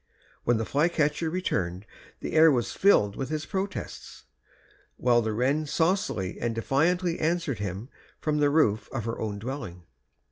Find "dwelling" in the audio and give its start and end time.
9.37-9.83